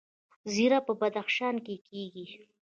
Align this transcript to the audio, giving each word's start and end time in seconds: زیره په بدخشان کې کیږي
زیره 0.53 0.79
په 0.87 0.93
بدخشان 0.99 1.55
کې 1.65 1.75
کیږي 1.87 2.25